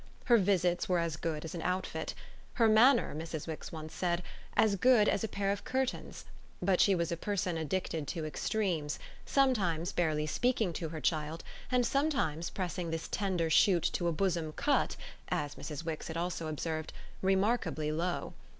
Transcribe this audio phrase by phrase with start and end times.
[0.25, 2.15] Her visits were as good as an outfit;
[2.53, 3.45] her manner, as Mrs.
[3.45, 4.23] Wix once said,
[4.57, 6.25] as good as a pair of curtains;
[6.59, 11.85] but she was a person addicted to extremes sometimes barely speaking to her child and
[11.85, 14.95] sometimes pressing this tender shoot to a bosom cut,
[15.29, 15.85] as Mrs.
[15.85, 18.33] Wix had also observed, remarkably low.